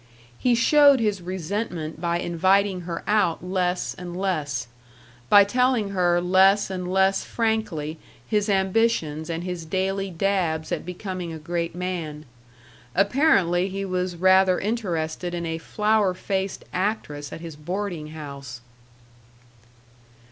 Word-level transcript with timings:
He 0.35 0.55
showed 0.55 0.99
his 0.99 1.21
resentment 1.21 2.01
by 2.01 2.17
inviting 2.17 2.81
her 2.89 3.03
out 3.05 3.43
less 3.45 3.93
and 3.93 4.17
less, 4.17 4.65
by 5.29 5.43
telling 5.43 5.89
her 5.89 6.19
less 6.19 6.71
and 6.71 6.91
less 6.91 7.23
frankly 7.23 7.99
his 8.27 8.49
ambitions 8.49 9.29
and 9.29 9.43
his 9.43 9.63
daily 9.63 10.09
dabs 10.09 10.71
at 10.71 10.87
becoming 10.87 11.31
a 11.31 11.37
great 11.37 11.75
man. 11.75 12.25
Apparently 12.95 13.69
he 13.69 13.85
was 13.85 14.15
rather 14.15 14.57
interested 14.59 15.35
in 15.35 15.45
a 15.45 15.59
flour 15.59 16.15
faced 16.15 16.65
actress 16.73 17.31
at 17.31 17.41
his 17.41 17.55
boarding 17.55 18.07
house. 18.07 18.61